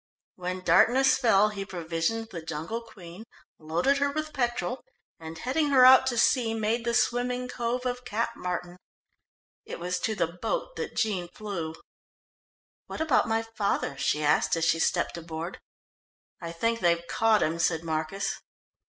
[0.35, 3.23] When darkness fell he provisioned the Jungle Queen,
[3.59, 4.81] loaded her with petrol,
[5.19, 8.77] and heading her out to sea made the swimming cove of Cap Martin.
[9.63, 11.75] It was to the boat that Jean flew.
[12.87, 15.59] "What about my father?" she asked as she stepped aboard.
[16.41, 18.41] "I think they've caught him," said Marcus.